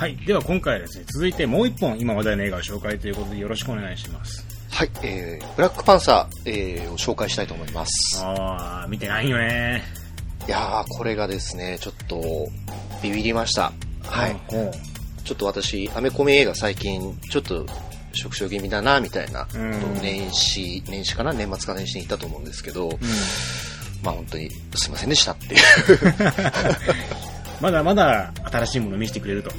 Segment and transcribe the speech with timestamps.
[0.00, 0.16] はい。
[0.16, 4.46] では今回はですね、続いてもう一本今話題の映画を紹介ということでよろしくお願いします。
[4.70, 8.18] はい、えー、ブラックパンサー、えー、を紹介したいと思います。
[8.24, 9.82] あー、見てないよね。
[10.48, 12.18] いやー、これがですね、ちょっと、
[13.02, 13.74] ビビりました。
[14.02, 14.36] はい。
[15.22, 17.66] ちょっと私、アメコミ映画最近、ちょっと、
[18.14, 21.34] 縮小気味だな、みたいな、うん年始、年始かな？
[21.34, 22.98] 年末か年始に言ったと思うんですけど、うん。
[24.02, 25.60] まあ本当に、すいませんでしたっていう。
[27.60, 29.50] まだまだ新しいものを見せてくれると。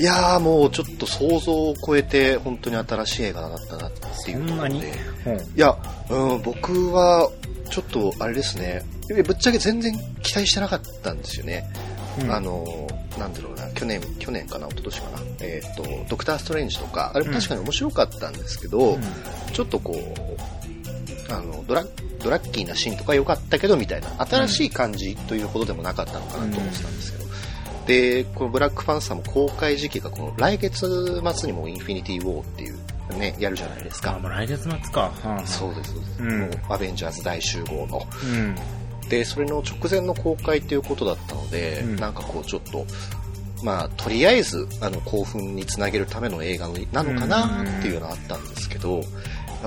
[0.00, 3.92] いやーもうちょっと想像を超えて、本当に新しい映画だったなっ
[4.24, 4.92] ていうところで。
[5.24, 5.34] そん。
[5.34, 5.76] いや、
[6.08, 7.30] うん、僕は、
[7.70, 8.84] ちょっと、あれですね。
[9.08, 11.68] ぶっちゃけ全然期待してなかったんですよね。
[12.20, 12.64] うんあの、
[13.18, 15.18] なんだろうな、去年、去年かな、一昨年かな。
[15.40, 19.02] えっ、と、ドクター・ストレンジとか、あれも確かに面白かったんですけど、うん
[19.52, 21.84] ちょっとこう、あの、ドラ
[22.22, 27.27] ドラッキーなシーンとか良かったけど、みたいな、新しい感じというほどでもなかったのかなと思ってたんですけど。
[27.88, 32.78] で、このブラックパンサーも公開時期がこの来月末にもインフィニティ・ウォーっていう
[33.18, 34.18] ね、やるじゃないですあ、か。
[34.20, 35.00] もう来月末か。
[35.00, 36.22] はあそうです、そうです。
[36.22, 38.06] うんもうアベンジャーズ大集合の。
[38.22, 38.54] うん。
[39.08, 42.84] で、それの直前の公開ということだったので、うんなんかこうちょっと、
[43.64, 49.00] まあ、とりあえず、あの、興奮につなげるための映画なのかなっていうのはあったんですけど、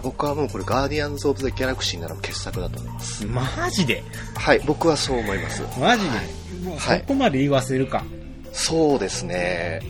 [0.01, 3.25] 僕はもうこれ、ガーディアンズ・オブ・ザ・ギャラクシーなら傑作だと思います。
[3.25, 4.01] マジで？
[4.35, 5.61] はい、僕はそう思います。
[5.77, 6.09] マジで、
[6.61, 8.03] もうそこまで言わせるか。
[8.51, 9.81] そうですね。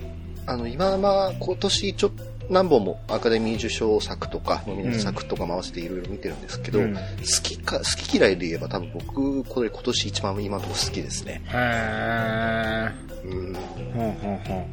[0.45, 2.11] あの、今まあ、今年ちょ
[2.49, 6.99] 何本もアカデミー受賞作とか、ノミネート作とか回していろいろ見てるんですけど、うん好
[7.41, 11.41] きか、好き嫌いで言えば多分僕、これ今年一番今のところ好きですね。
[11.47, 12.91] へー。
[13.23, 13.53] うん。
[13.53, 14.67] ほうほうほ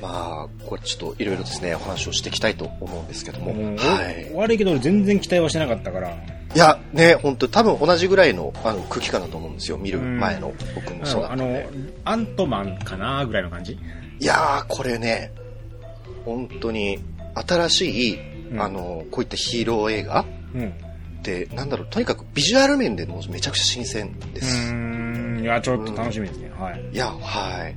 [0.00, 3.76] まあ、これちょっといろいろですね、お話をしていきたいと思うんですけども。
[3.76, 4.32] はい。
[4.32, 6.16] 悪いけど俺全然期待はしてなかったから。
[6.54, 9.76] いや、ね、本当多分同じぐらいのあの空気感だと思うんですよ。
[9.76, 13.78] 見る前の僕もそうだあのったんで。、アントマンかなぐらいの感じ？
[14.20, 15.32] いやー、これね、
[16.24, 16.98] 本当に
[17.34, 18.18] 新しい、
[18.50, 20.68] うんあの、こういったヒーロー映画うん。
[20.68, 24.74] って、なんだろう、とにかくビジュアル面でもうめちゃくちゃ新鮮でうす。
[25.42, 26.50] いや、ちょっと楽しみですね。
[26.58, 26.82] はい。
[26.92, 27.76] いや、はい。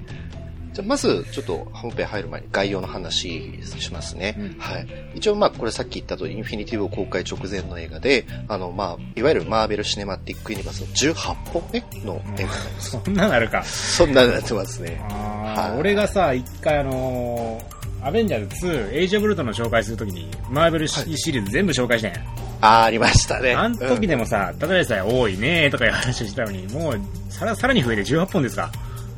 [0.73, 4.35] じゃあまず、ちょっと本編入る前に概要の話しますね。
[4.37, 4.87] うんはい。
[5.15, 12.49] 一応、まあ、これさっき言ったとインフィニティブ公開直前の映画で、あの、まあ、いわゆるマーベル・シネマティック・ユニバースの18本目の映画。
[12.79, 13.63] そんななるか。
[13.63, 15.01] そんなになってますね。
[15.09, 22.21] はい俺がさ、一回あのー、アベンジャーズ2、エイジ・オブ・ルートンの紹介するときに、マーベルシリーズ全部紹介したんや。
[22.61, 23.53] あー、ありましたね。
[23.53, 26.99] あの時うんでもさ、ただでさえ多いねとかいう話をしたのに、もう、
[27.29, 28.71] さら、さらに増えて18本ですか。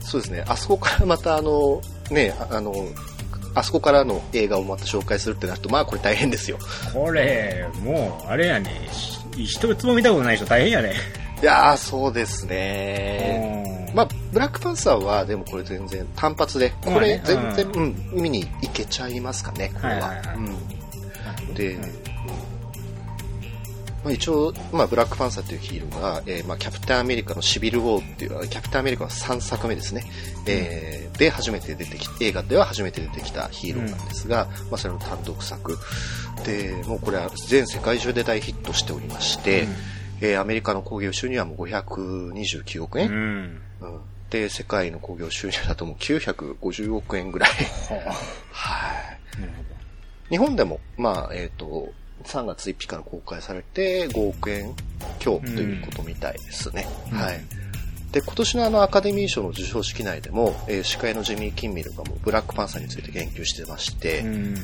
[0.04, 0.44] そうですね。
[0.48, 1.82] あそこからまた、あの、
[2.12, 2.74] ね、ああの、
[3.56, 6.58] あそこからの映画をまた紹介するってなると、まあ、これ大変ですよ。
[6.94, 10.94] これ、もう、あれやね、し一つも見たことない人大変やね。
[11.42, 13.88] いやー、そうですね。
[13.90, 20.08] うんまあ、ブラックパンサーは、でもこれ全然単発で、これ全然、うん、見に行けちゃいますかね、これは。
[20.08, 20.36] はいはいはい
[21.48, 22.13] うん、で、うん
[24.04, 30.04] まあ、一応、まあ、ブラックパンサーというヒーローが、えーまあ、キャプテンアメリカのシビル・ウォーっていう、キャプテンアメリカの3作目ですね。
[30.46, 35.78] えーで、初めて出てき、映画では初めて出てきたヒーローなんですが、まあ、それの単独作。
[36.44, 39.68] で、もうこれは全世界中で大ヒットしておりまして、
[40.22, 43.10] えーアメリカの興行収入はもう529億円。
[43.10, 43.62] うん。
[43.82, 47.50] うんで、世界の興行収入だともう950億円ぐらい。
[47.52, 48.12] は
[48.52, 48.92] は
[50.28, 50.30] い。
[50.30, 51.92] 日本でも、まあ、えっ、と、
[52.26, 54.74] 3月1日から公開されて5億円
[55.20, 56.88] 強ということみたいですね。
[57.12, 57.42] うんはい。
[58.12, 64.28] で、今年のあのアカデミー賞の授賞式内でも、えー司会のジミー・キンミルがもうブラックパンサーについて言及してまして、ど。
[64.28, 64.36] うん。
[64.36, 64.56] うん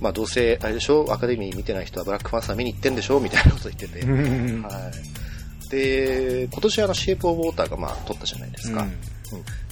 [0.00, 1.06] まあどうせ、あれでしょ？
[1.12, 3.20] アカデミー見てない人はブラックパンサー見に行ってんでしょ？
[3.20, 4.00] みたいなこと言ってて。
[4.00, 5.68] うんはい。
[5.70, 8.82] で、今年あの、シェイプ・オブ・ウォーターがまあ撮ったじゃないですか。
[8.82, 8.92] うん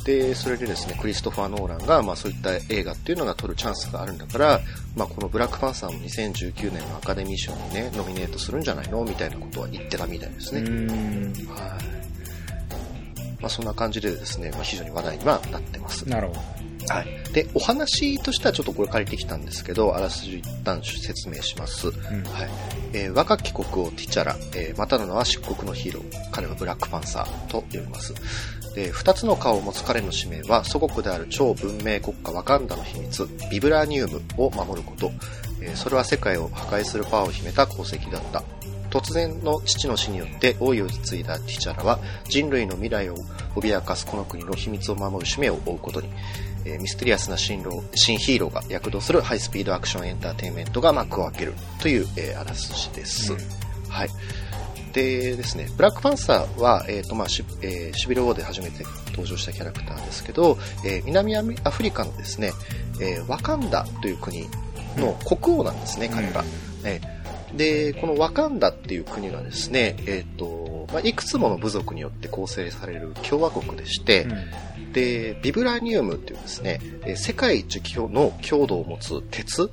[0.05, 4.61] で、それでですね、クリストファー・ノーランが、まあそういった映画っていうのが撮るチャンスがあるんだから、
[4.97, 10.71] まあこのブラックパンサーも2019年のアカデミー賞にね、ノミネートするんじゃないのみたいなことは言ってたみたいですうね。
[10.71, 11.33] ん。
[11.49, 12.01] はい。
[13.41, 16.09] まあそんな感じでですね、まあ非常に話題にはなってます。
[16.09, 16.41] なるほど。
[16.89, 17.07] はい。
[17.33, 21.89] で、お話としてはちょっとこれ借りてきたんですけど、あらすじ一旦説明します。
[21.89, 22.49] うんはい。
[22.95, 26.31] えー若き国王ティチャラ、えーまたの名は漆黒のヒーロー。
[26.33, 28.15] 彼はブラックパンサーと呼びます。
[28.75, 35.11] で、二つの顔を持つ彼の使命は、祖国である超文明国家ワカンダの秘密、ビブラニウムを守ること。
[35.61, 38.43] えーそれは世界を破壊するパワーを秘めた功績だった。
[38.91, 43.15] 突然の父の死によって王位を継いだティチャラは人類の未来を
[43.55, 46.09] 脅かすこの国の秘密を守る使命を負うことに、
[46.65, 53.33] えーミステリアスな新郎新ヒーローが躍動するハイスピードアクションエンターテインメントが幕を開けるという、えーあらすじです。
[53.33, 53.39] うん
[53.89, 54.09] はい。
[54.93, 62.53] でですね、ブラックパンサーは、えっ、と、まあ、し、えーシビルウォーで初めて登場したキャラクターですけど、えー南アフリカのですね、
[63.01, 64.49] えーワカンダという国
[64.97, 66.45] の国王なんですね、彼が。
[66.85, 67.21] えー
[67.57, 74.27] で、このワカンダっていう国はですね、えっ、と、まあ、いくつもの部族によって構成される共和国でして、
[74.77, 74.93] うん。
[74.93, 79.71] で、ビブラニウムっていうですね、えー世界一の強度を持つ鉄、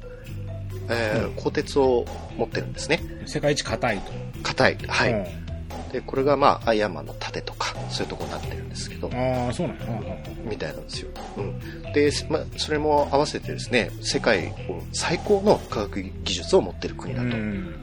[0.90, 2.06] えーうん鋼鉄を
[2.38, 3.00] 持ってるんですね。
[3.26, 4.12] 世界一硬いと。
[4.44, 4.78] 硬い。
[4.88, 5.12] はい。
[5.14, 5.26] うん
[5.92, 10.18] で、これがまあ、アイアンマンの盾とか、そういうとこになってるんですけど、ああ、そうなんや。
[10.44, 11.10] みたいなんですよ。
[11.38, 11.60] うん。
[11.94, 17.38] で、まあ、それも合わせてですね、世界を最高の科学技術を持ってる国だうと。
[17.38, 17.74] ん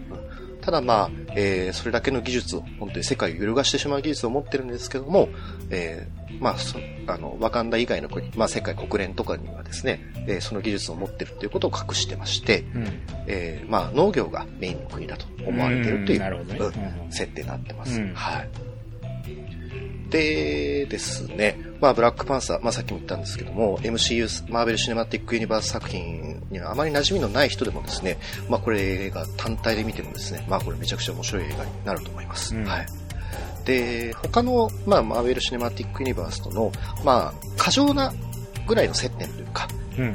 [0.61, 5.31] ただまあ、えーそれだけの技術を、本当に世界を揺るがしてしまう技術を持ってるんですけども、
[5.71, 12.87] えーまあ、そあの、ワカンダ以外の国、まあ、世界国連とかにはですね、えーその技術を持ってるということを隠してまして、うん
[13.27, 16.95] えーまあ、農業がメインの国だと思われてるという、ね。
[17.07, 18.01] うん設定になってます。
[18.01, 18.49] うんはい。
[20.11, 32.55] でですね、まあ、ブラックパンサー、まあ、さっきも言ったんですけども、MCU、マーベル・シネマティック・ユニバース作品にはあまり馴染みのない人でもですね、まあ、これ映画単体で見てもですね、まあ、これめちゃくちゃ面白い映画になると思います。
[32.55, 32.87] うんはい。
[33.65, 36.73] で、他の、まあ、マーベル・シネマティック・ユニバースとの、
[37.05, 38.13] まあ、過剰な
[38.67, 39.69] ぐらいの接点というか、
[39.99, 40.13] うん。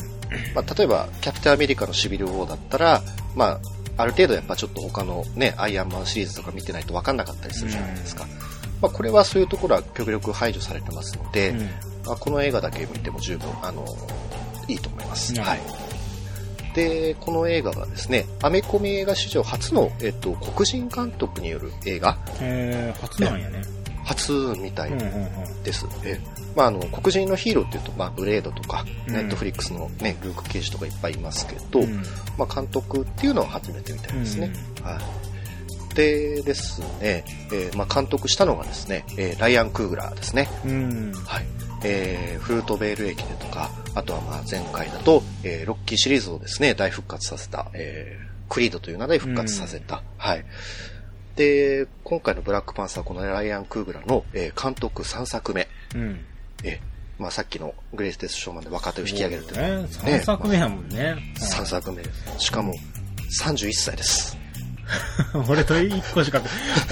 [0.53, 3.01] まあ、例えば、キャプテンアメリカのシビル・ウォーだったら、
[3.35, 3.59] まあ、
[3.97, 8.25] ある程度やっぱちょっと他のね、アイアンマンシリーズとか見てないと分かんなかったりするじゃないですか。
[8.81, 11.59] まあ、これはそういうところは極力排除されてますので、うん
[12.05, 13.85] まあ、この映画だけ見ても十分、あの、
[14.67, 15.33] いいと思います。
[15.39, 15.59] はい。
[16.73, 23.61] で、この映画はですね、アメコミ映画史上初の、えっと、黒人監督による映画、えー、初なんやね。
[24.05, 25.63] 初みたいうんうんうん。
[25.63, 25.85] です。
[26.03, 26.19] え
[26.55, 32.03] まあ、あの、黒人のヒーローっていうと、まあ、ブレードとか、うんネットフリックスのね、ルーク・ケイジとかいっぱいいますけど、うん
[32.37, 34.51] まあ、監督っていうのは初めてみたいですね。
[34.83, 35.95] はい。
[35.95, 40.49] でですね、えーまあ、監督したのがですね、えーライアン・クーグラーですね。
[40.65, 41.11] うん。
[41.25, 41.45] はい。
[41.83, 50.01] えーフルートベール駅でとか、あとはまあ前回だと、えーロッキーシリーズをですね、大復活させた、えークリードという名で復活させた。
[50.17, 50.43] はい。
[51.35, 55.67] で、今回のブラックパンサー、このライアン・クーグラの、えー監督3作目。
[55.95, 56.19] うん。
[56.63, 59.61] えーまあさっきのグレイステス・ショーマンで若手を引き上げるという。
[59.81, 59.87] ね。
[59.89, 61.15] 3作目やもんね。
[61.35, 62.01] 3作目。
[62.37, 62.73] しかも、
[63.43, 64.37] 31歳です。
[65.47, 66.41] 俺と1個しか、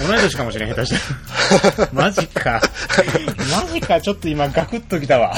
[0.06, 0.94] 同い年かもしれん、下手し
[1.76, 1.88] たら。
[1.92, 2.60] マジか。
[3.50, 5.34] マジか、ちょっと今ガクッときたわ。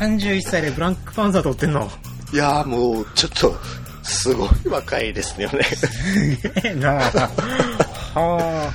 [0.00, 1.90] 31歳でブランクパンサー撮ってんの。
[2.32, 3.58] いやーもう、ちょっと、
[4.02, 5.62] すごい若いですよね。
[5.64, 5.88] す
[6.62, 7.10] げえなは
[8.14, 8.72] あ。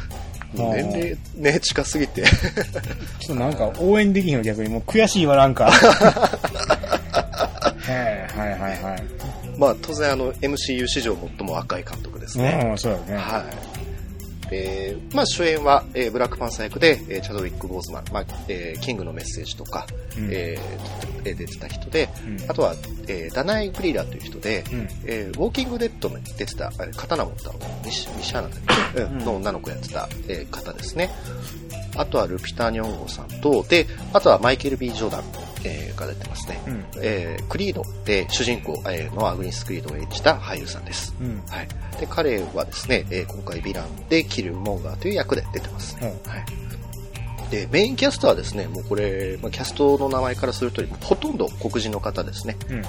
[0.54, 2.24] 年齢ね、近すぎて。
[2.24, 5.72] ちょっとなんか応援できひんの逆にもう悔しいわ、なんか。
[5.74, 5.81] は
[7.90, 7.92] い
[8.38, 9.04] はいはいはい。
[9.58, 12.68] まあ当然あの MCU 史上最も若い監督ですね。
[12.72, 13.18] うん、そうだね。
[13.18, 13.44] はい。
[14.52, 19.88] えーまあ主演は、えーブラックパンサー役で、えーチャドウィック・ボーズマン、まあえーキングのメッセージとか、
[20.18, 22.75] うんえー出てた人で、うんあとは、
[23.08, 27.52] えーダナイ・グリーラーという人で、うんえーウォーキングデッドに出てた、あれ刀持った
[27.86, 28.60] ミシミシャーナだっ
[28.94, 31.10] け、うんうんの女の子やってた、えー方ですね。
[31.96, 35.24] あとはルピター・ニョンゴさんと、で、あとはマイケル・ B・ ジョーダン、
[35.63, 36.62] えーが出てますね。
[36.68, 36.86] うん。
[37.01, 41.13] えークリードで主人公、えーのアグニス・クリードを演じた俳優さんです。
[41.21, 41.42] うん。
[41.50, 41.68] はい。
[42.00, 46.13] で、彼はですね、えー今回ヴィランでキル・モンガーという役で出てますね。
[46.25, 46.46] うんはい。
[47.51, 52.55] で、メインキャストはですね、もうこれ、まあ、キャストの名前からするとほとんど黒人の方ですね。
[52.70, 52.84] うん。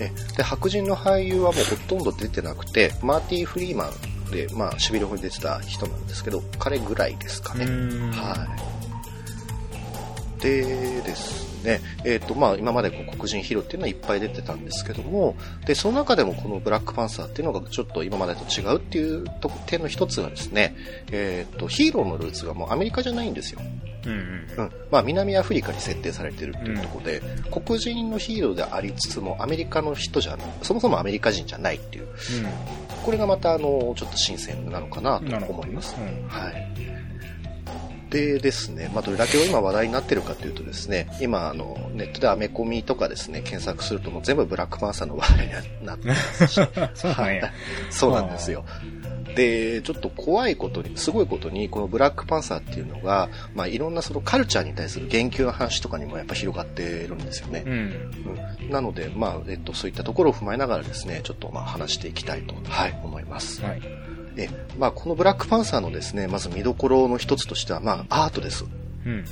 [0.00, 3.90] えで、白人の俳優はもうほとんど出てなくて、マーティ・フリーマ
[4.28, 7.64] ンで、まあ、シビル法に出てた人なんですけど、彼ぐらいですかね。
[7.64, 8.34] うんは
[10.38, 10.42] い。
[10.42, 10.62] で
[11.02, 15.36] ですね、えっ、と、まあ、今までこう黒人ヒーローっていうのはいっぱい出てたんですけども、
[15.66, 20.76] で、その中でもこのブラックパンサーっていうのがちょっと今までと違うっていうと点の一つがですね、
[21.12, 23.60] えっ、と、ヒーローのルーツがもうアメリカじゃないんですよ。
[24.06, 24.12] うん。
[24.56, 24.72] うん。
[24.90, 32.08] まあ、南アフリカに設定されてるっていうところで、黒人のヒーローでありつつもアメリカの人じゃない、そもそもアメリカ人じゃないっていう、
[33.04, 35.96] これがまたあの、ちょっと新鮮なのかなと思います。
[35.98, 36.97] うんはい。
[38.10, 45.46] でですね、まあ、どれだけ今話題になってるかというとですね、今、あの、ネットでアメコミとかですね、検索するともう全部ブラックパンサーの話題
[45.80, 46.54] になってますし、
[46.94, 47.52] そうなんや。
[47.90, 48.64] そうなんですよ。
[49.34, 57.62] で、ちょっと怖いことに、すごいことに、このブラックパンサーっていうのが、まあ、いろんなそのカルチャーに対する言及の話とかにもやっぱ広がってるんですよね。
[57.66, 57.72] うん。
[57.72, 63.62] うんなので、まあ、えっと、そういったところを踏まえながらですね、ちょっとまあ話していきたいと、はい、思います。
[63.62, 64.07] はい。
[64.38, 68.64] え、まあ、このブラックパンサーのですね、まず見どころの一つとしては、まあ、アートです。
[69.04, 69.24] うん。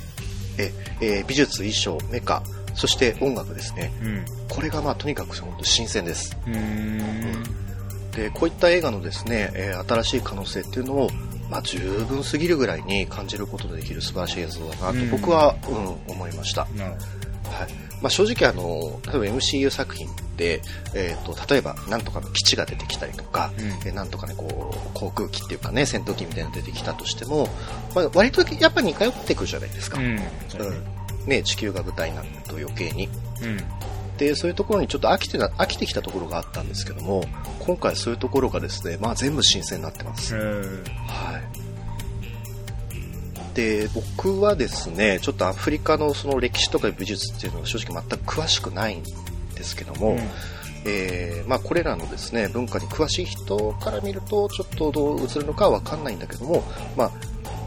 [0.57, 0.71] え、
[1.01, 2.43] えー美術、衣装、メカ、
[2.75, 3.91] そして音楽ですね。
[4.03, 4.25] うん。
[4.49, 6.37] これがまあ、とにかく本当新鮮です。
[6.45, 7.43] うーん。
[8.11, 11.09] で、こういった映画のですね、えー新しい可能性っていうのを、
[11.49, 16.61] まあ、十分すぎるぐらいに感じることができる素晴らしい映像だなとうん僕は、うん、思いました。
[16.63, 17.86] はい。
[18.01, 20.61] まあ、正直あの、例えば MCU 作品って、
[20.93, 27.49] えっ、と、例えば、なんとかの基地が出てきたりとか、うんえーなんとかね、こう、航空機っていうかね、戦闘機みたいなの出てきたとしても、
[27.95, 29.97] まあ、割とやっぱ似通ってくるじゃないですか。
[29.97, 30.03] ど。
[30.03, 30.19] うん。
[30.47, 30.83] そうん。
[31.25, 33.09] ね、地球が舞台になると余計に。
[33.41, 33.57] うん。
[34.17, 37.23] で、そういうところにちょっと飽きてな、飽きてきたところがあったんですけども、
[37.59, 40.35] 今回そういうところがですね、まあ全部新鮮になってます。
[40.35, 41.66] はい。
[43.57, 49.03] で、僕はですね、ちょっとアフリカのその歴史とか美術っていうのは正直全く詳しくないん
[49.55, 50.19] ですけども、うん
[50.85, 56.63] えーまあこれらのですね、文化に詳しい人から見ると、ちょっとどう映るのかはわかんないんだけども、
[56.95, 57.11] まあ、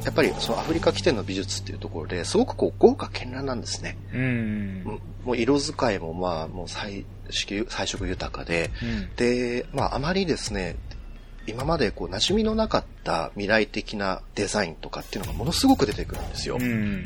[0.05, 3.99] やっぱりそのアフリカ起点の美術っていうところですごくこう豪華絢爛なんですね。
[4.15, 4.21] うん。
[4.21, 9.15] うんもう色使いもまあもう彩色彩色豊かで、うん。
[9.17, 10.77] で、まああまりですね、
[11.47, 16.59] 今までこう馴染みのなかった未来的なデザインとかっていうのがものすごく出てくるんですよ。
[16.61, 17.03] うん。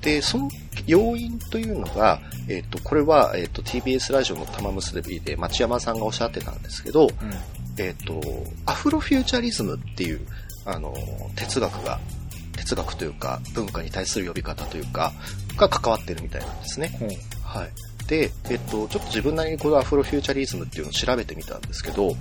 [0.00, 0.48] で、その
[0.86, 7.08] 要因というのが、えっ、と、これは、えっ、と、TBS ラジオの玉結びで町山さんがおっしゃってたんですけど、
[7.78, 8.20] えっ、と、
[8.66, 10.20] アフロフューチャリズムっていう、
[10.64, 10.94] あの、
[11.34, 11.98] 哲学が、
[12.56, 15.12] 哲学というか、文化に対する呼び方というか、
[15.56, 16.96] が関わってるみたいなんですね。
[17.00, 17.08] ほう。
[17.42, 17.68] はい。
[18.08, 22.14] で、えっと、ちょっと自分なりにこのアフロフューチャリズムっていうのを調べてみたんですけど、うん。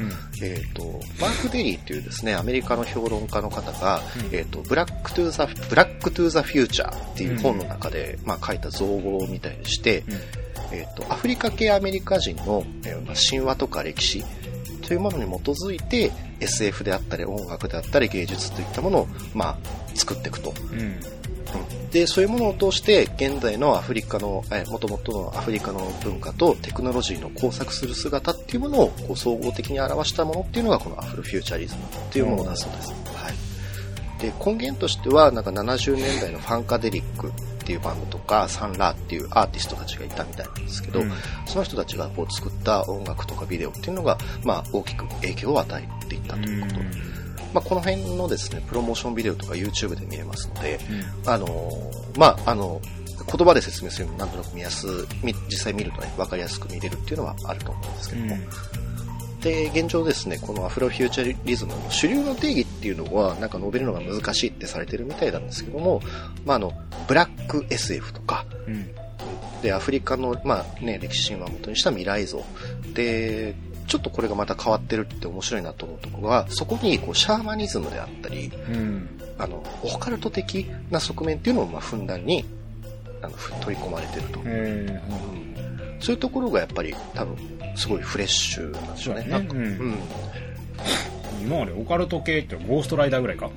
[0.43, 0.83] えっと、
[1.19, 4.35] マーク・デリーっていうですね、アメリカの評論家の方が、うん。
[4.35, 10.03] えっと、 Black to the Black to the Future っていう本の中で、まあ、書いた造語みたいでして、
[10.73, 14.25] えっと、アフリカ系アメリカ人の、えーまあ神話とか歴史
[14.87, 19.57] というものに基づいて、SF であったり音楽であったり芸術といったものを、まあ、
[19.93, 20.53] 作っていくと。
[20.71, 20.79] うん。
[20.79, 20.97] うん。
[21.91, 32.89] で、そういうものを通して、現在のアフリカの、えー、元々のアフリカの文化とテクノロジーの交錯する姿っていうものをこう総合的に表したものっていうのがこのアフロフューチャリズムっていうものだそうです。
[32.91, 34.21] はい。
[34.21, 37.31] で、根源としては、なんか70年代のファンカデリック
[37.67, 41.11] っていうバンドとか、サンラーっていうアーティストたちがいたみたいなんですけど、うん
[41.45, 46.75] その人たちがこう作った音楽とかビデオっていうのが、まあ大きく影響を与えていったということ。
[47.53, 50.79] まあこの辺のですね、プロモーションビデオとか YouTube で見れますので、
[51.25, 52.79] あのーまあ、あの、
[53.29, 54.87] 言葉で説明するのもなんとなく見やす、
[55.21, 58.37] み実際見るとね、わかりやすく見れるっていうのはあると思うんですけども。
[59.41, 66.01] で、現状ですね、このアフロフューチャリズムの主流の定義っていうのは、なんか述べるのが難しいってされてるみたいなんですけども、
[66.45, 66.73] まあ、あの、
[67.07, 68.89] ブラック SF とか、うん。
[69.61, 72.43] で、アフリカの、まあね、歴史神話を元にした未来像。
[72.93, 73.55] で、
[73.87, 79.09] ちょっとこれがまた変わってるって面白いなと思うところは、そこにこうシャーマニズムであったり、うん。
[79.37, 82.43] あの、オカルト的な側面っていうのもまあふんだんに
[83.21, 84.41] あのふ取り込まれてると。
[84.45, 85.01] え
[85.99, 87.37] そういうところがやっぱり多分
[87.75, 89.25] すごいフレッシュなんでしょうね。
[89.29, 89.97] なんかうんうん。
[91.41, 93.49] 今までオカルト系ってゴーストライダーぐらいか。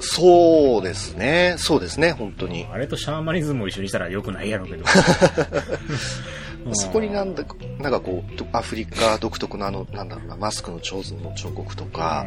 [0.00, 1.56] そうですね。
[1.58, 2.66] そうですね、本当に。
[2.70, 4.84] あれとシャーマニズムを一緒にしたら良くないやろうけど。
[6.74, 7.44] そこになんだ、
[7.78, 12.26] なんかこう、どアフリカ独特のあの、なんだろうな、マスクの彫像の彫刻とか、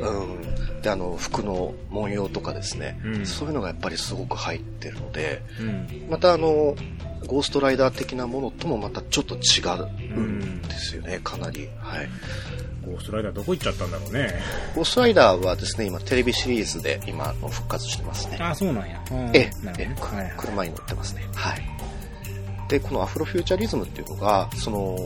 [0.00, 0.82] うんうん。
[0.82, 6.06] で、あの、服の文様とかですね、うんそういうのがやっぱりすごく入ってるので、うん。
[6.10, 6.74] またあの、
[7.26, 9.62] ゴーストライダー的なものともまたちょっと違
[10.16, 11.68] うんですよね、かなり。
[11.78, 12.08] はい。
[12.84, 14.34] ゴーストライダーどこ行っちゃったんだろうね。
[14.74, 18.38] ゴーストライダーはですね、今テレビシリーズで今復活してますね。
[18.40, 19.00] ああ、そうなんや。
[19.10, 19.96] うんええね。
[20.36, 21.24] 車に乗ってますね。
[21.34, 21.62] はい。
[22.72, 24.96] で、このアフロフューチャリズムっていうのが、その、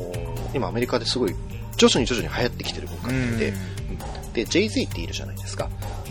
[0.55, 1.35] 今アメリカですごい
[1.77, 3.53] 徐々に徐々に流行ってきてる文化うんで、
[4.33, 5.69] で、Jay-Z っているじゃないですか。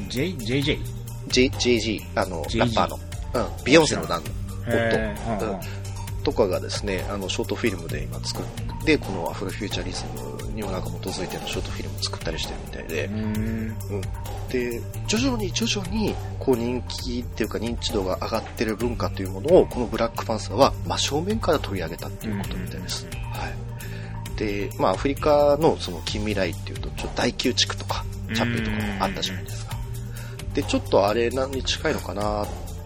[0.09, 0.79] J、JJ?
[1.27, 2.99] J、JG、あの、JG ラッパーの。
[3.35, 4.21] うん、ビヨンセの旦
[4.67, 5.45] 那、へ夫。
[5.45, 5.59] ーうん
[6.25, 13.15] とかがですね、あの、ショートフィルムで今作って、このアフロフューチャリズムにもなんか基づいてのショートフィルムを作ったりしてるみたいでう、ん。
[13.15, 14.01] うん。
[14.49, 23.05] で、徐々に徐々に、こう人気っていうか認知度が上がってる文化というものを、このブラックパンサーは真正面から取り上げたっていうことみたいです。
[23.05, 24.37] はい。
[24.37, 29.75] で、まあアフリカのその近未来っていうと、ちょっと大宮地区とか、チャッペルとかもあったじゃないですか。
[30.53, 32.45] で、ちょっとあれに近いのかな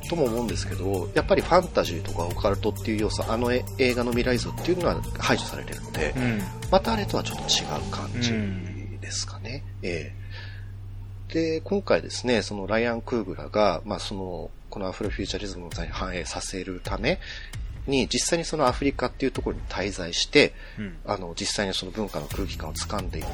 [0.10, 6.42] とも思うんですけど、やっぱりファンタジーとかオカルトっていう要素、あのえ映画の未来像っていうのは排除されてるので、うん。
[6.72, 9.64] またあれとはちょっと違う感じですかね。
[9.84, 10.20] ええ
[11.30, 17.20] で、今回ですね、そのライアン・クーグラが、まあその、このアフロフューチャリズムを反映させるため
[17.86, 20.98] に、実際にそのアフリカっていうところに滞在して、うん。
[21.06, 23.26] あの、実際にその文化の空気感を掴んでいっ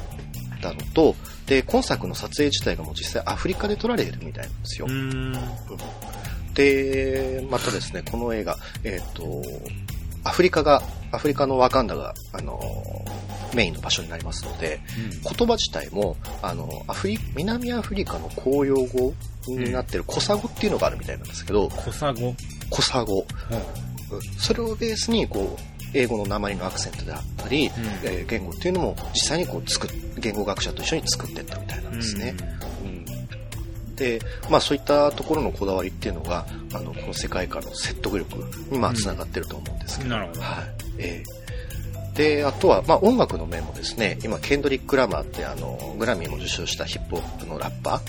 [0.60, 1.16] たのと、
[1.46, 4.86] で、今作の撮影自体がもう実際アフリカで撮られてるみたいなんですよ。
[4.88, 5.32] うん。
[6.56, 9.42] で、またですね、この映画、えっ、と、
[10.24, 10.82] アフリカが、
[11.12, 12.60] アフリカのワカンダが、あの
[13.54, 14.80] メインの場所になりますので、
[15.22, 19.14] 言葉自体も、あの、アフリ、南アフリカの公用語
[19.46, 22.34] になってるコサ語っていうのがあるみたいなんですけど、コサ語
[22.70, 23.24] コサ語。
[24.38, 25.62] それをベースに、こう、
[25.94, 27.72] 英語の鉛のアクセントであったり、うん。
[28.04, 32.34] えー言語っていうのも実際にこう作っ言語学者と一緒に作っていったみたいなんですね。
[33.96, 40.10] うんで、まあそういったところのこだわりっていうのが、あの、この世界観の説得力にまあ繋がってると思うんですけど。
[40.14, 40.30] はい。
[40.98, 41.46] えー
[42.16, 48.00] で、あとは、まあ音楽の面もですね、今、ケンドリック・ラマーってあの、グラミーも受賞したヒップホップのラッパ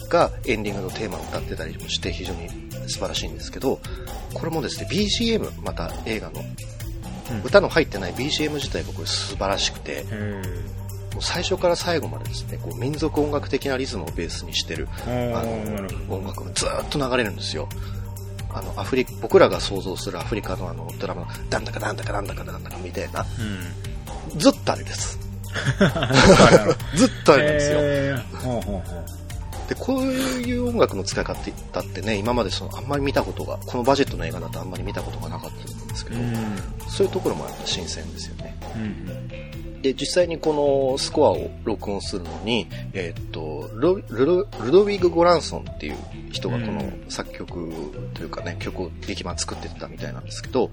[0.00, 2.48] ーがエンディングのテーマを歌ってたりもして非常に
[2.88, 3.78] 素晴らしいんですけど、
[4.34, 7.42] これもですね、BGM、また映画の、うん。
[7.44, 10.04] 歌の入ってない BGM 自体がこれ素晴らしくて、
[11.20, 17.68] 最初から最後までですね、こう民族音楽的なリズムをベースにしてるあの音楽がずーっと流れるんですよ。
[18.54, 23.28] あの、アフリ僕らが想像するアフリカのあのドラマの、なんだかなんだかなんだかなんだかみたいな、ど。
[24.32, 24.38] うん。
[24.38, 25.18] ずっとあれです。
[26.94, 27.78] ずっとあれなんですよ。
[27.80, 29.12] へー。
[29.68, 31.40] で、こういう音楽の使い方
[31.80, 36.36] ってね、今までそのあんまり見たことが、このバジェットの映画だとあんまり見たことがなかったんですけど、うん。
[36.88, 38.56] そういうところもやっぱ新鮮ですよね。
[38.76, 39.61] うん。
[39.82, 40.52] で、実際にこ
[40.92, 45.96] のスコアを録音するのに、えーっと、ルドルドルドウィグ・ゴランソンっていう
[46.30, 47.72] 人がこの作曲
[48.14, 50.70] というかね、曲を劇版作ってたみたいなんですけど、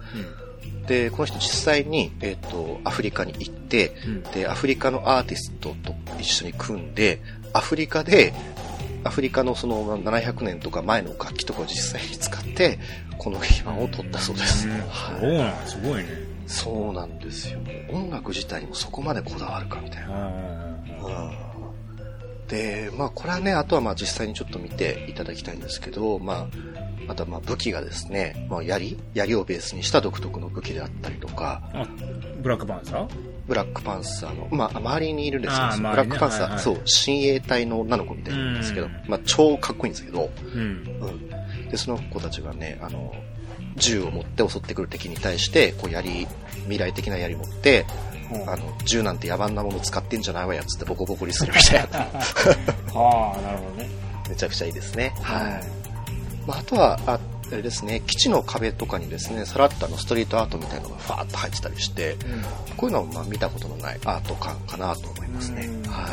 [0.87, 4.23] で、この人実際に、えーっと、アフリカに行って、うん。
[4.31, 7.21] で、アフリカのアーティストと一緒に組んで、
[7.53, 8.33] アフリカで、
[9.03, 12.79] アフリカのその700年とか前の楽器とかを実際に使って、
[13.17, 14.67] この劇版を撮ったそうです。
[14.67, 16.28] んはいすごいね。
[16.49, 17.59] そうなんですよ。
[17.91, 20.09] 音楽自体にもそこまでこだわるかみたいな。
[21.03, 21.31] あ
[22.47, 26.49] で、まあこれはね、あとはまあ実際にちょっと見ていただきたいんですけど、ま
[27.07, 28.97] あ、あとはまあ武器がですね、まあ槍？
[29.13, 31.85] 槍をベースにした独特の武器であったりとか、あ、
[32.41, 33.07] ブラックパンサー？
[33.47, 38.87] ブラックパンサーの、まあ周りにいるんですけど、ブラックパンサー、はいはいそう、親衛隊の女の子みたいなんですけど。
[38.87, 40.59] うん、まあ超かっこいいんですけど、うん。
[40.59, 40.65] う
[41.11, 41.69] ん。
[41.69, 43.13] で、その子たちがね、あの、
[43.75, 46.27] 銃を持って襲ってくる敵に対して、こう槍、
[46.63, 47.86] 未来的な槍持って、
[48.47, 51.99] あの、銃なんて野蛮なもの使ってんじゃないわやつってボコボコにするみたいな。
[52.93, 53.89] ああ、なるほどね。
[54.29, 55.13] めちゃくちゃいいですね。
[55.21, 55.63] はい。
[56.45, 57.19] まあ、あとは、あ
[57.51, 62.15] あれですね、基地の壁とかにですね、さらっとあのストリートアートみたいなのがファーッと入ってたりして、
[62.77, 65.91] こういうのはまあ見たことのないアート感かなと思いますねうん。
[65.91, 66.08] は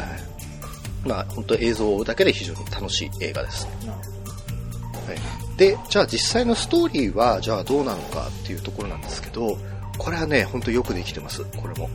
[1.05, 1.09] い。
[1.09, 3.67] まあ、本当映像だけで非常に楽しい映画です。
[3.67, 3.71] は
[5.15, 5.46] い。
[5.57, 9.57] で、じゃあ実際のストーリーは、じゃあどうなのかっていうところなんですけど、
[9.99, 11.89] これはね、本当よくできてます、これも。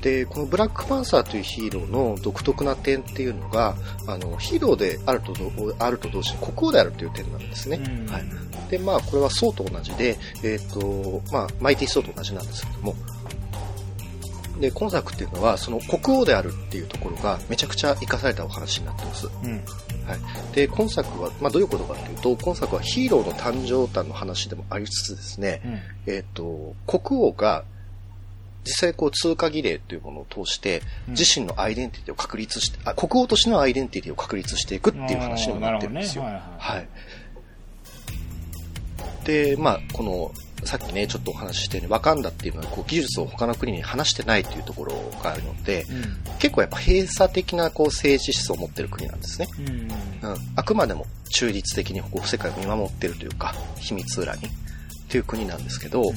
[0.00, 3.74] で、このブラックパンサーというヒーローの独特な点っていうのが、
[4.06, 7.80] あの、ヒーローであるとど、あると同時に国王であるという点なんですね。
[7.84, 8.24] うんはい。
[8.70, 12.94] で、まあ、これはソウと同じで、えっ、と、まあ、マイティソウと同じなんですけども、
[14.60, 19.26] で、今作っていうのは、その国王であるっていうところがめちゃくちゃ活かされたお話になってます。
[19.26, 19.50] うん。
[19.52, 20.54] はい。
[20.54, 25.62] で、今作は、まあ、どういうことかっていうと、今作はヒーローの誕生誕の話でもありつつですね、
[26.06, 26.12] うん。
[26.12, 27.64] えっ、と、国王が、
[28.64, 36.24] 実際こう通過儀礼というものを通して、うん自身のアイデンティティを確立して、あ、国王としてのアイデンティティを確立していくっていう話にもなってるんですよ。
[36.24, 36.88] ねはいはい。
[39.24, 40.32] で、まあ、この、
[40.64, 46.38] さっきね、ちょっとお話ししたように、ワカンダっていうのは、こう、技術を他の国に話してないというところがあるので、うん。
[46.38, 49.48] 結構やっぱ閉鎖的な、こう、政治思想を持ってる国なんですね。
[49.58, 50.30] うん。
[50.30, 50.36] うん。
[50.56, 54.50] あくまでも中立的にこう、世界を見守ってるというか、秘密裏に、っ
[55.08, 56.12] ていう国なんですけど、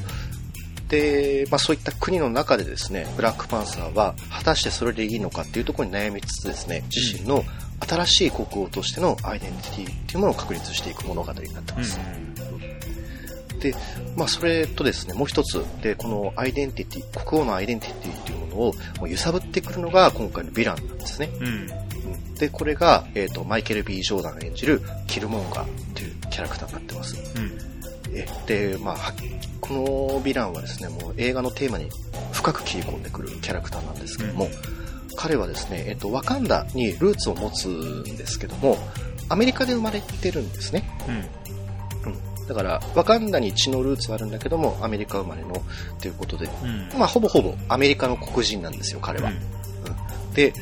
[0.91, 7.45] で、まあそういった国の中でですね、ブラックパンサーは果たしてそれでいいのかっていうところに悩みつつですね、自身の
[7.87, 11.97] 新しい国王としてのアイデンティティっていうものを確立していく物語になってます。
[13.61, 13.75] で、
[14.15, 21.29] まあそれとですね、もう一つ、で、このアイデンティティ、国王のアイデンティティっていうものをもう揺さぶってくるのが今回のヴィランなんですね。
[21.39, 21.47] うん。
[21.47, 21.53] うん。
[21.53, 21.71] うん
[22.41, 27.15] で、これが、えっ、と、マイケル・ B・ ジョーダン演じるキルモンガーっていうキャラクターになってます。
[27.35, 27.71] うん。
[28.15, 29.13] えで、まあ、は
[29.59, 29.85] この
[30.21, 31.87] ヴィランはですね、もう映画のテーマに
[32.31, 34.49] 深く切り込んでくるキャラクターなんですけども、
[35.15, 38.77] 彼はですね、えっと、ワカンダにルーツを持つんですけども、
[39.29, 40.89] アメリカで生まれてるんですね。
[41.07, 42.11] うん。
[42.11, 42.30] うん。
[42.51, 45.55] だから、ワカンダに血のルーツはあるんだけども、アメリカ生まれの、
[46.01, 46.99] ということで、うん。
[46.99, 49.31] まあ、ほぼほぼアメリカの黒人なんですよ、彼は。
[50.33, 50.53] で、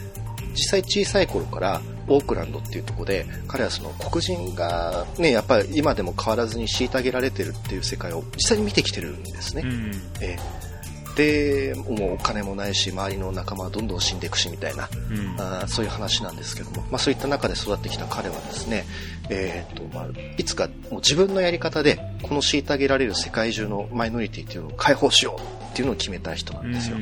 [0.53, 9.63] 実際小さい頃からオークランドっていうところで、彼はその黒人がね、やっぱり今でも変わらずに虐げられてるっていう世界を実際に見てきてるんですね。
[9.65, 9.91] うん。
[10.21, 10.68] えー
[11.15, 15.41] で、もうお金もないし、周りの仲間はどんどん死んでいくしみたいな、うん。
[15.41, 18.85] あーそういう話なんですけども、まあそういった中で育ってきた彼はですね、
[19.29, 26.97] えーっと、まあ、いつかもう自分のやり方でこの虐げられる世界中のマイノリティっていうのを解放しようっていうのを決めた人なんですよ。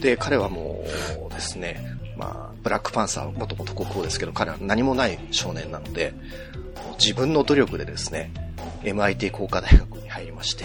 [0.00, 0.84] で、彼はも
[1.30, 6.12] うですね、まあ、ブラックパンサー、もともと国王ですけど、彼は何もない少年なので、
[6.98, 8.32] 自分の努力でですね、
[8.82, 10.64] MIT 工科大学に入りまして、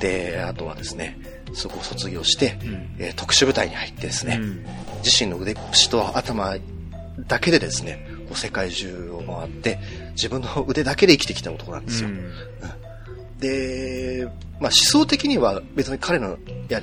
[0.00, 1.18] で、あとはですね、
[1.54, 4.64] そこを卒業して、うん、えー、特殊部隊に入ってですね、うん、
[5.02, 6.56] 自身の腕っぷしと頭
[7.26, 9.78] だけでですね、世界中を回って、
[10.12, 12.08] 自分の腕だけで生きてきた男なんですよ。
[12.10, 14.26] うん、で、
[14.60, 16.82] まあ思想的には別に彼のや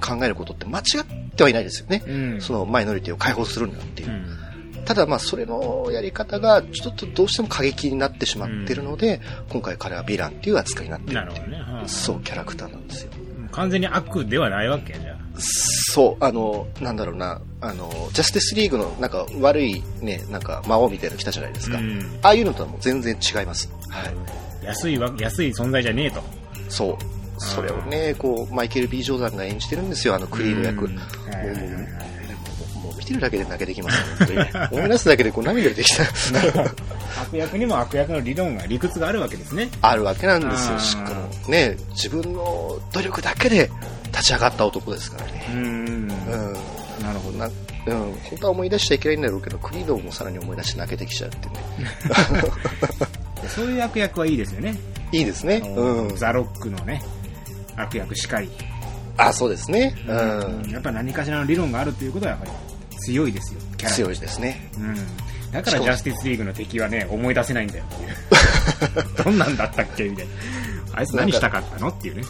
[0.00, 2.38] 考えることって間違ってはいないですよね。
[2.40, 4.35] そのマイノリティを解放するんだっていう。
[4.86, 9.20] ただまあそれのやり方がちょっとどうしても過激になってしまってるので、
[9.50, 13.10] 今回彼はヴィランっていう扱いになってるっていう、ねそう、キャラクターなんですよ。
[13.50, 21.78] 完全に悪ではないわけじゃそう、あの、なんだろうな、あの、ジャスティスリーグのなんか悪いね、なんか魔王みたいなの来たじゃないですか。
[21.78, 23.70] うん、ああいうのとはもう全然違います。
[23.90, 24.14] はい。
[24.64, 26.22] 安いわ、安い存在じゃねえと。
[26.68, 26.96] そう。
[27.38, 30.88] それをね、こう、マイケル・ B・ ジョーダンが演じてるんですよ、あのクリード役。
[30.88, 32.05] もう
[32.98, 34.50] 見てるだけで泣けてきますね。
[34.72, 36.04] 思い出すだけでこう涙出てきた。
[37.22, 39.70] 悪役にも悪役の理論が、理屈があるわけですね。
[39.82, 41.28] あるわけなんですよ、しかも。
[41.48, 43.70] ね、自分の努力だけで
[44.06, 45.46] 立ち上がった男ですからね。
[45.52, 45.58] うん。
[45.58, 46.08] うん。
[47.02, 47.38] なるほど。
[47.38, 47.50] な
[47.86, 51.54] うん、本当は思い出しちゃいけないんだろうけど、クリードもさらに思い出して泣けてきちゃうってね。
[53.48, 54.74] そういう悪役はいいですよね。
[55.12, 55.58] いいですね。
[55.58, 56.16] うん。
[56.16, 57.00] ザ・ロックのね、
[57.76, 58.50] 悪役しかり。
[59.16, 59.94] あ、そうですね。
[60.06, 60.12] う
[60.66, 60.70] ん。
[60.70, 62.50] やっぱ何かしらの理論があるということはやっぱり
[62.96, 63.94] 強いですよ、キャラ。
[63.94, 64.70] 強いですね。
[64.76, 64.96] うん。
[65.52, 67.84] だからジャスティスリーグの敵はね、思い出せないんだよ。
[69.24, 70.32] どんなんだったっけみたいな。
[70.94, 72.22] あいつ何したかったのっていうね。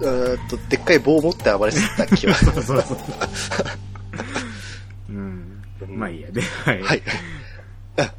[0.00, 2.34] うんと、でっかい棒を持って暴れてた気は。
[2.38, 2.98] そうそうそう。
[5.10, 5.62] うん。
[5.88, 6.30] まあいいや。
[6.30, 6.82] で、はい。
[6.82, 7.02] はい。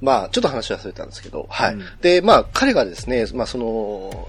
[0.01, 1.73] まあ、ちょっと話忘れたんですけど、はい。
[1.73, 4.27] うん、で、まあ、彼がですね、まあ、その、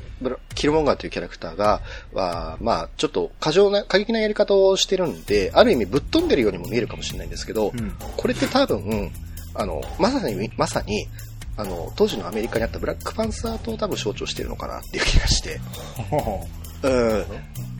[0.54, 1.80] キルモンガーというキャラクターが、
[2.12, 9.10] は、まあ、ちょっと過剰な、過激なやり方をしてるんで、ある意味ぶっ飛んでるようにも見えるかもしれないんですけど、うん、これって多分、
[9.54, 11.08] あの、まさに、まさに、
[11.56, 15.60] あの、当時のアメリカにあったブラックパンサーと多分象徴してるのかなっていう気がして。
[16.82, 17.24] うん。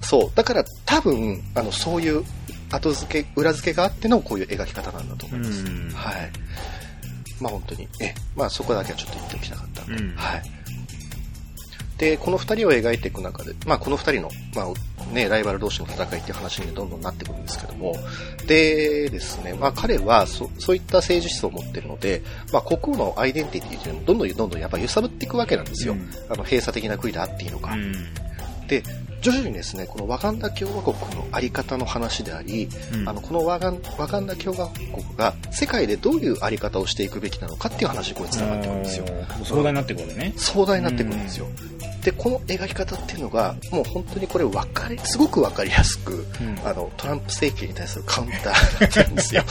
[0.03, 0.33] そう。
[0.35, 2.25] だから多分、あの、そういう
[2.71, 5.65] 後付け、裏付けがあってのこういう描き方なんだと思います。
[5.95, 6.31] はい。
[7.41, 10.43] まあ本当に、え、まあそこだけはちょっと言っておきたかったうん、はい。
[12.01, 17.95] で、この二人を描いていく中で、まあこの二人の、まあね、ライバル同士の戦いっていう話にどんどんなってくるんですけども、
[18.47, 22.23] でですね、まあ彼はそそういった政治思想を持ってるので、
[22.53, 25.93] まあ国王のアイデンティティっていうのをどんどんどんどんやっぱ揺さぶっていくわけなんですよ。
[25.93, 27.75] うん、あの閉鎖的な国であっていいのか。
[27.75, 27.93] うん、
[28.67, 28.83] で、
[29.21, 39.07] 徐々にですね、このワカンダ共和国のあり方の話であり、うん、あの、このワガンワカンダ共和国が世界でどういうあり方をしていくべきなのかっていう話にこれ繋がってくるんですよ。
[39.45, 40.33] 壮大になってくるね。
[40.37, 41.47] 壮大になってくるんですよ。
[42.03, 49.43] で、この描き方っていうのが、もう本当にこれ分かり、すごく分かりやすく、うん、あの、トランプ政権に対するカウンターに なんですよ。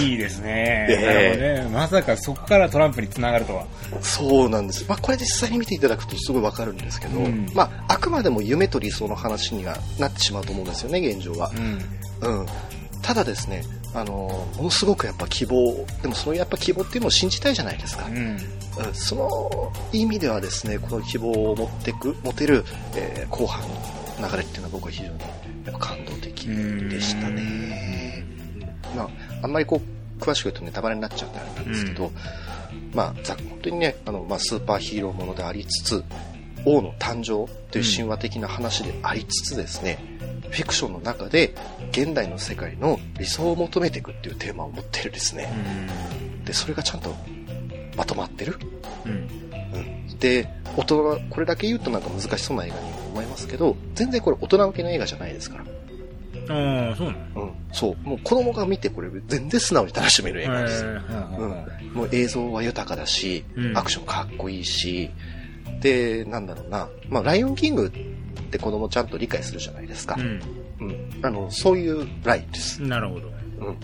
[0.00, 0.86] いいですね。
[0.90, 1.70] えー、ね。
[1.70, 3.66] まさかそこからトランプに繋がるとは。
[4.00, 4.84] そうなんです。
[4.88, 11.52] まあ、これ実際に見ていただくとすごい分かるんですけど、うん、まあ、あくまでも夢と理想の話にはなってしまうと思うんですよね、現状は。
[11.54, 11.84] うん。
[12.20, 12.46] うん。
[13.02, 13.62] ただですね、
[13.94, 18.06] あのものすごくやっぱ希望、でもそのやっぱ希望っていうのを信じたいじゃないですか。
[18.06, 18.38] うん、
[18.92, 22.64] その意味ではですね、この希望を持ってく、持てる、
[22.96, 23.62] えー、後半
[24.20, 25.26] の流れっていうのは僕は非常にや
[25.70, 28.24] っぱ感動的でしたね。
[28.96, 29.08] まあ、
[29.42, 32.12] あんまりこう、詳しく言うとネタバレになっちゃうんであれなんですけど、うん、
[32.92, 36.04] まあ、ざ本当にね、あの、まあ、スーパーヒーローものでありつつ、
[36.64, 39.98] 王の誕生という神話的な話でありつつですね、
[40.50, 41.54] フィクションの中で
[41.90, 45.52] 現代の世界の理想を求めていくっていうテーマを持ってるですね。
[46.44, 47.14] で、それがちゃんと
[47.96, 48.56] まとまってる。
[49.04, 49.12] うん。
[49.12, 49.16] う
[50.12, 55.64] ん、で、大人、これだけ言うとなんか難しそうな映画に思いますけど、全然これ大人向けの映画じゃないですから。
[56.46, 57.42] ああ、そうなの？
[57.42, 57.52] うん。
[57.72, 58.08] そう。
[58.08, 60.84] もう子供が見てこれ全然素直に楽しめる映画です。
[60.84, 61.66] うん。
[61.94, 65.10] もう映像は豊かだし、アクションかっこいいし、
[65.80, 66.88] で、なんだろうな。
[67.08, 67.90] まあ、ライオンキング
[68.54, 70.14] って子供ちゃんと理解するじゃないですか。
[70.16, 70.40] うん。
[70.80, 71.20] うん。
[71.22, 72.80] あの、そういうラインです。
[72.82, 73.28] なるほど。
[73.28, 73.78] うん。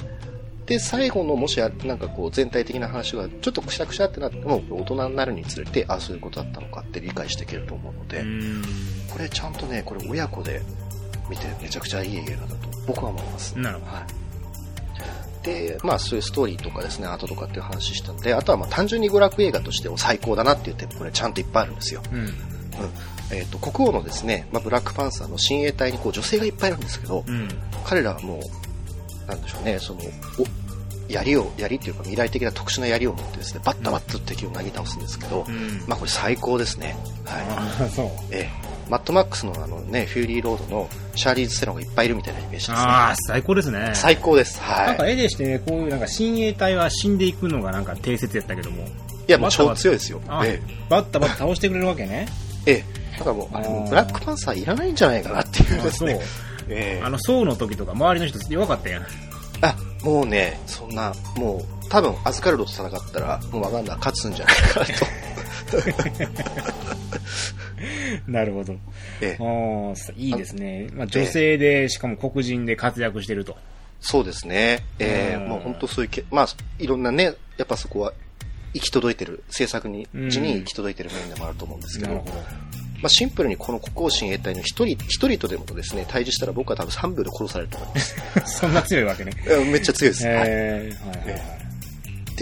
[0.67, 8.25] で、最後のもしなんかこう全体的な話がちょっとくしゃくしゃってなっても、大人になるにつれて、あ、そういうことだったのかって理解していけると思うので、
[9.13, 10.63] これちゃんとね、これ親子で
[11.29, 13.59] 見てめちゃくちゃいい映画だと僕は思います。
[13.59, 13.93] なるほど。
[13.93, 14.05] はい
[15.43, 22.03] で、まあそういうストーリーとかですね、アートとかっていう話したので、あとはまあ単純に娯楽映画としても最高だなっていう点これちゃんといっぱいあるんですよ。
[22.13, 22.19] うん。
[22.19, 22.31] うん、
[23.33, 27.49] えっ、ー、と、国王のですね、まあ、ブラックパンサーの親衛隊にこう女性がいっぱいいるんですけど、うん、
[27.85, 28.41] 彼らはも
[29.27, 30.01] う、なんでしょうね、その、
[31.09, 36.97] 槍を、槍っていうか未来的な特殊な槍を持ってですね、バッタバッと敵をなぎ倒すんですけど、うんまあこれ最高ですね。
[37.25, 37.45] はい。
[38.31, 42.77] ええマッドマックスのあのね、フューリーロードのシャーリーズ・セロンがいっぱいいるみたいなイメージですね。
[42.77, 43.93] ああ、最高ですね。
[43.95, 44.61] 最高です。
[44.61, 45.13] なんかはい。
[45.13, 48.83] 絵でしてね、こういうなんか親衛隊は死んでいくのがなんか定説やったけども。
[48.83, 48.87] い
[49.29, 50.21] や、もう超強いですよ。
[50.27, 52.27] あえバッタバッタ倒してくれるわけね。
[52.67, 56.21] えええだからもう、ああのーブラックパンサーいらないんじゃないかなっていうあそうですね。。
[56.69, 59.03] ええあの、宋の時とか周りの人弱かったやん。
[59.63, 64.93] あ、もうね、そんな、もう、多分、アズカルドと戦ったら、もうワガンダ勝つんじゃないかなと。
[68.31, 68.75] なるほど。
[69.21, 70.89] ええいいですね。
[70.93, 73.57] まあ、女性で、しかも黒人で活躍してると。
[74.01, 74.85] そうですね。
[74.99, 78.13] ええうんもう本当そういうけ、まあ、いろんなね、やっぱそこは、
[78.73, 82.80] 行き届いてる、制作に、うん時に行き届いてる面でもあると思うんですけど、なるほど。
[83.03, 88.17] まあ、シンプルにこの国王親衛隊の一人、一人とでもですね、対峙したら僕は多分3秒で殺されると思います。
[88.61, 89.33] そんな強いわけね。
[89.67, 90.27] めっちゃ強いです。
[90.27, 91.60] はいえー、はいはいはい。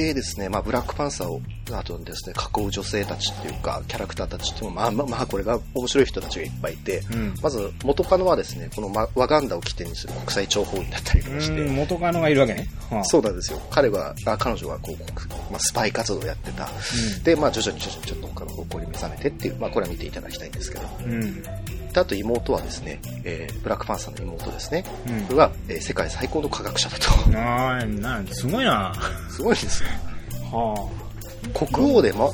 [0.07, 1.41] でですね、まあ、ブラックパンサーを、
[1.73, 12.69] あとですね、囲う女性たちっていうか、キャラクターたちっていうのも、まあまあ、まあ、これが面白い人たちがいっぱいいて、うんまず、元カノはですね、このまワガンダを起点にする国際諜報員だったりとかして、うん元カノがいるわけね。
[12.91, 13.61] はあそうなんですよ。
[13.71, 16.65] 彼は、あ彼女はこう、国まあ、スパイ活動をやってた。
[16.65, 20.85] うんで、まあ、徐々に徐々にちょっと他の方向に目覚めてっていう、まあ、これは見ていただきたいんですけど。
[21.05, 21.43] うん。
[21.99, 24.85] であと妹はですね、えーブラックパンサーの妹ですね。
[25.09, 27.11] うんこれは、えー世界最高の科学者だと。
[27.39, 28.93] ああ、なん、すごいな。
[29.31, 29.89] すごいですよ。
[30.53, 30.89] は
[31.55, 31.59] あ。
[31.67, 32.33] 国王で、ま、うん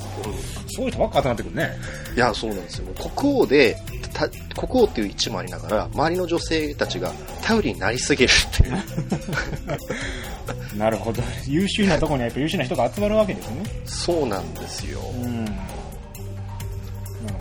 [0.77, 1.70] そういう人ばっか集まってくるね。
[2.16, 2.87] いや、そうなんですよ。
[3.16, 3.77] 国王で、
[4.12, 8.83] た国王っていう位置もありながら、周りの女性たちが頼りになりすぎるっていう。
[10.79, 11.22] なるほど。
[11.46, 13.62] 優秀なところにはやっぱ優秀な人が集まるわけですね。
[13.87, 15.00] そうなんですよ。
[15.22, 15.44] うん。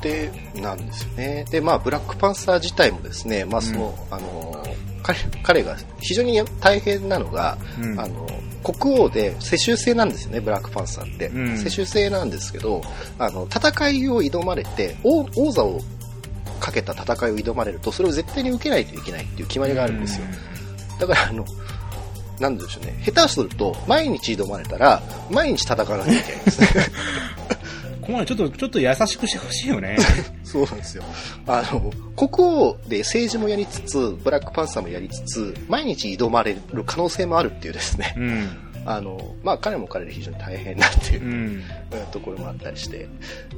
[0.02, 1.46] で、なんですよね。
[1.50, 4.64] で、まあ、ブラックパンサー自体もですね、まあ、その、あの、
[5.04, 8.28] 彼彼が非常に大変なのが、うんあの、
[8.64, 11.28] 国王で世襲制なんですよね、ブラックパンサーって。
[11.28, 12.82] うん世襲制なんですけど、
[13.20, 15.82] あの、戦いを挑まれて、王王座を
[16.60, 20.26] かけた戦いを挑まれると、それを絶対に受けないといけないっていう決まりがあるんですよ。
[21.00, 21.46] だから、あの、
[22.40, 22.96] なんでしょうね。
[23.06, 26.68] 下手すると、毎日挑まれたら、毎日戦わなきゃいけないんですね。
[28.04, 29.98] ここまでちょっと、ちょっと優しくしてほしいよね。
[30.44, 31.04] そうなんですよ。
[31.48, 38.14] あの、国王で政治もやりつつ、ブラックパンサーもやりつつ、毎日挑まれる可能性もあるっていうですね。
[38.18, 38.50] うん。
[38.86, 41.64] あの、まあ彼も彼で非常に大変なっていうう、ん。
[42.12, 43.08] ところもあったりして。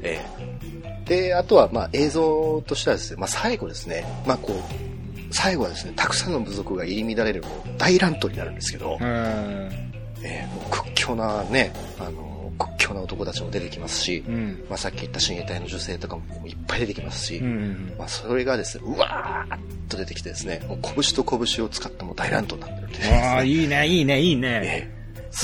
[0.04, 7.44] ええで、あとはまあ映像としてはですね、まあ最後ですね、まあこう、最後はですね、たくさんの部族が入り乱れる
[7.80, 9.70] 大乱闘になるんですけど、うん。
[10.24, 12.35] ええもう屈強なね、あの、屈
[12.86, 14.65] 強な男たちも出てきますし、うん。
[14.69, 17.93] まあさっき言った親衛隊の女性とかもいっぱい出てきますし、うん。
[17.98, 24.62] まあ、それがですね、うわーっと出てきてですね、もう拳と拳を使ったもう大乱闘になってるんで、ああ、いいね、いいね、いいね。
[24.63, 24.95] ええ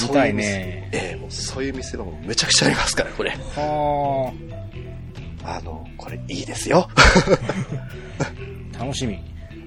[0.03, 3.31] 見たいねそういう店ええもうそういう店がもうめちゃくちゃありますから、これ。
[3.31, 4.33] は
[5.43, 6.87] あの、これいいですよ。
[8.19, 9.19] あ、楽しみ。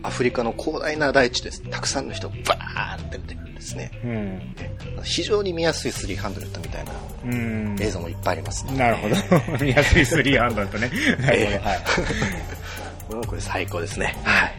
[0.04, 1.62] アフリカの広大な大地です。
[1.62, 3.90] たくさんの人がバーって出てくるんですね。
[4.04, 4.10] うん。
[4.12, 6.92] ええ非常に見やすい3ハンドルットみたいな
[7.24, 7.76] うん。
[7.80, 9.16] 映像もいっぱいあります、なるほど。
[9.64, 10.90] 見やすいスリーハンドルとね。
[11.20, 13.26] なるほど、はい。
[13.26, 14.14] これ最高ですね。
[14.24, 14.54] はい。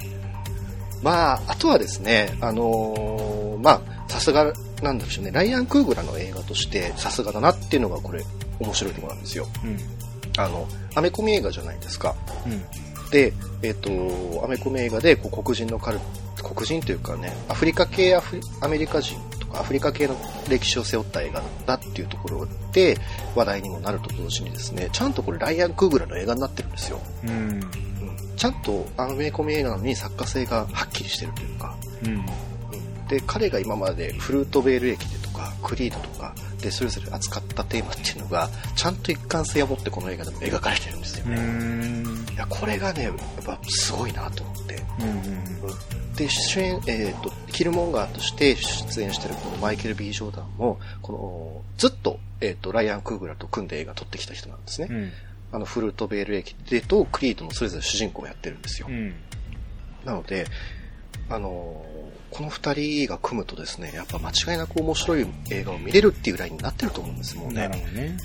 [1.04, 8.24] まあ、あとはですね、あのーまあ、さすがなんでしょうね、ライアン・クーグラの映画としてさすがだなっていうのがこれ
[8.60, 9.48] 面白いところなんですよ。
[9.64, 9.80] うん。
[10.38, 12.16] あの、アメコミ映画じゃないですか。
[12.46, 12.64] うん。
[13.12, 13.90] で、えっ、と、
[14.44, 16.00] アメコミ映画でこう黒人のカル、
[16.44, 20.16] 黒人というかね、アフリカ系アフリアメリカ人とかアフリカ系の
[20.50, 22.98] 歴史を背負った映画だっていうところで
[23.36, 27.00] 話題にもなると同時にですね、ちゃんとこれライアン・クーグラの映画になってるんですよ。
[27.24, 27.32] うん。
[27.32, 27.62] うん
[28.36, 32.26] ちゃんとアメコミ映画なのに作家性がはっきりしてるというか、うん。
[33.08, 41.36] で、彼が今までフルートベール駅でとか、クリードとか、で、それぞれ扱ったテーマっていうのが、ちゃんと一貫性を持ってこの映画でも描かれてるんですようね。
[42.36, 42.38] ん。
[42.38, 43.14] いや、これがね、やっ
[43.46, 44.76] ぱすごいなと思って。
[45.00, 46.16] うん。
[46.16, 54.88] で、主演、えっ、と、キルモンガーとして出演してるこのマイケル・ B・ ジョーダンも、この、ずっと、えっ、と、ライアン・クーグラと組んで映画撮ってきた人なんですね。
[54.90, 55.12] うん。
[55.52, 58.88] あの、フルートベール駅でとクリードのそれぞれ主人公をやってるんですよ。
[58.90, 59.14] うん。
[60.04, 60.46] なので、
[61.30, 67.78] あのーこの二人が組むとですね、やっぱ間違いなく面白い映画を見れるっていうラインになってると思うんです、もうなるね。
[67.78, 68.18] ほどね。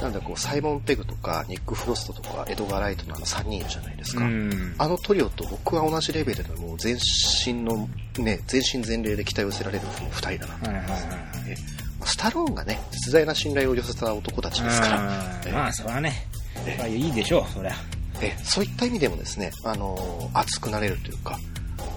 [0.00, 4.24] なんでこう、サイモン・ペグとか、ニック・フロストとか、エドガー・ライトのあの3人いるじゃないですか。
[4.24, 4.74] うん。
[4.78, 6.96] あのトリオと僕は同じレベルでもう全
[7.44, 11.08] 身の、ね、全身全霊で期待を寄せられるこの二人だなとはいはいはいはい。
[11.48, 11.56] え
[12.04, 16.26] スタローンがね、絶大な信頼を寄せた男たちですから、まあ、そらね。
[16.64, 17.72] えまあ、いいでしょう、そりゃ。
[18.20, 21.38] えそういった意味でもですね、あのー熱くなれるというか、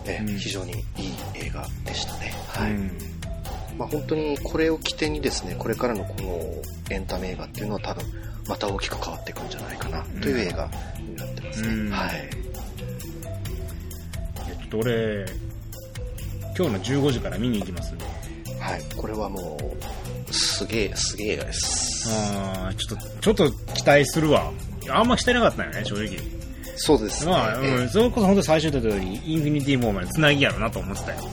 [0.05, 2.33] えうん非常にいい映画でしたね。
[2.47, 2.71] はい。
[2.71, 3.10] うん
[3.77, 6.39] まあ、本当にこれを起点にですね、これからのこの
[6.89, 8.05] エンタメ映画っていうのは多分、
[8.47, 11.67] また大きく変わっていくんじゃないかな、という映画になってますね。
[11.67, 12.29] うんはい。
[14.45, 15.25] ちょっと俺、
[16.57, 18.05] 今日の15時から見に行きますんで。
[18.59, 18.81] はい。
[18.95, 19.57] これはも
[20.29, 22.09] う、すげえ、すげえ映画です。
[22.09, 24.51] あーちょっと、ちょっと期待するわ。
[24.89, 26.17] あんま期待なかったよね、正直。
[26.75, 27.31] そうですね。
[27.31, 31.29] まあ、ええうん、それこそ本当最初言った通り、インフィニティ・モーまで繋ぎやろなと思ってたよ。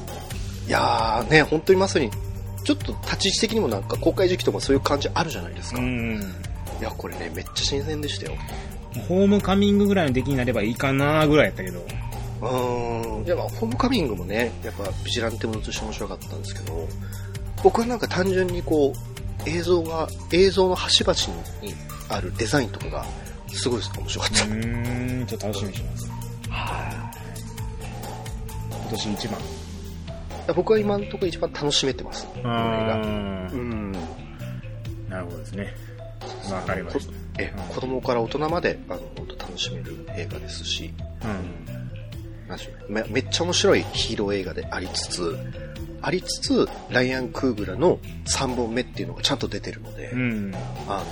[0.66, 2.10] いやーね、本当にまさに、
[2.64, 5.80] ちょっと立ち位置的にもなんか公開時期とかそういう感じあるじゃないですか。
[5.80, 6.20] いん。
[6.80, 8.36] や、これね、めっちゃ新鮮でしたよ。
[9.08, 11.80] ホームカミングぐらいの出来になればいいかなぐらいやったけど。
[12.40, 13.26] うーん。
[13.26, 16.88] いや、まあ、ホームカミングもね、やっぱビジランテものとして面白かったんですけど、
[17.62, 18.92] 僕はなんか単純にこ
[19.46, 21.14] う、映像が、映像の端々
[21.62, 21.74] に
[22.08, 23.06] あるデザインとかが、
[23.52, 24.44] すごい面白かった。
[24.44, 26.10] うーん、ちょっと楽しみにします。
[26.50, 27.10] は
[28.70, 29.57] 今年一番。
[30.52, 30.56] い。
[30.56, 32.26] 僕は今のところ一番楽しめてます。
[32.26, 32.94] この映画。
[32.94, 32.98] あ
[33.52, 33.92] うん。
[35.08, 35.74] なるほどですね。
[36.50, 37.12] わかりました。
[37.38, 40.92] え、うん子供から大人まで、あの、本当楽しめる映画ですし、
[41.24, 41.26] う
[42.90, 42.94] ん。
[42.94, 45.36] めめっちゃ面白いヒーロー映画でありつつ、
[46.00, 50.52] ありつつ、ライアン・クーグラの3本目っていうのがちゃんと出てるので、うん。
[50.88, 51.04] あ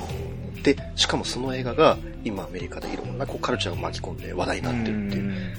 [0.57, 5.57] の、で、しかもその映画が今アメリカでいろんなこうカルチャーを巻き込んで話題になってるっていう、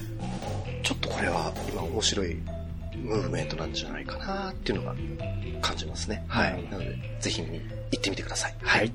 [0.82, 2.36] ちょっとこれは今面白い
[3.08, 4.94] ムーブメントなんじゃないかなっていうのが
[5.62, 6.24] 感じますね。
[6.28, 6.52] はい。
[6.52, 8.54] はいなので、ぜひ見に行ってみてください。
[8.60, 8.92] はい。